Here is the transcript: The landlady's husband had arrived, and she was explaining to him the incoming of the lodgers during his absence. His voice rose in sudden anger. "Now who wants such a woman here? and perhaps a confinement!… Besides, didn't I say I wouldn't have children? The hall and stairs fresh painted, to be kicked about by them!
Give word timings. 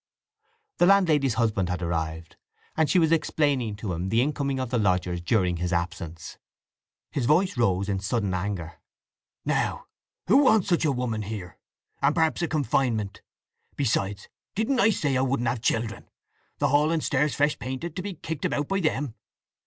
The 0.79 0.87
landlady's 0.87 1.35
husband 1.35 1.69
had 1.69 1.83
arrived, 1.83 2.35
and 2.75 2.89
she 2.89 2.97
was 2.97 3.11
explaining 3.11 3.75
to 3.75 3.93
him 3.93 4.09
the 4.09 4.19
incoming 4.23 4.59
of 4.59 4.71
the 4.71 4.79
lodgers 4.79 5.21
during 5.21 5.57
his 5.57 5.71
absence. 5.71 6.39
His 7.11 7.27
voice 7.27 7.55
rose 7.55 7.87
in 7.87 7.99
sudden 7.99 8.33
anger. 8.33 8.79
"Now 9.45 9.85
who 10.25 10.37
wants 10.37 10.69
such 10.69 10.85
a 10.85 10.91
woman 10.91 11.21
here? 11.21 11.59
and 12.01 12.15
perhaps 12.15 12.41
a 12.41 12.47
confinement!… 12.47 13.21
Besides, 13.75 14.27
didn't 14.55 14.79
I 14.79 14.89
say 14.89 15.15
I 15.15 15.21
wouldn't 15.21 15.47
have 15.47 15.61
children? 15.61 16.09
The 16.57 16.69
hall 16.69 16.89
and 16.91 17.03
stairs 17.03 17.35
fresh 17.35 17.59
painted, 17.59 17.95
to 17.95 18.01
be 18.01 18.15
kicked 18.15 18.45
about 18.45 18.69
by 18.69 18.79
them! 18.79 19.13